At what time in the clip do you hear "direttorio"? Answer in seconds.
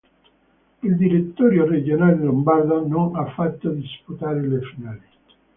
0.97-1.67